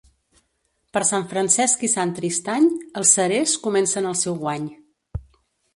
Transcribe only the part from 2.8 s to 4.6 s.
els cerers comencen el seu